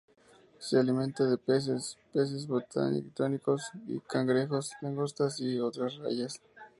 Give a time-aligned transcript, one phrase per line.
[0.57, 3.61] Se alimenta de peces, peces bentónicos,
[4.09, 6.41] cangrejos, langostas y otras rayas.